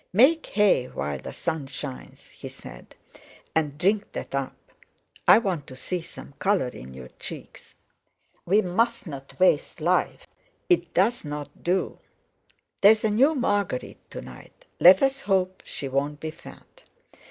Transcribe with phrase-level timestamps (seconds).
[0.13, 2.95] "Make hay while the sun shines," he said;
[3.53, 4.55] "and drink that up.
[5.27, 7.75] I want to see some colour in your cheeks.
[8.43, 10.25] We mustn't waste life;
[10.69, 11.99] it doesn't do.
[12.81, 16.81] There's a new Marguerite to night; let's hope she won't be fat.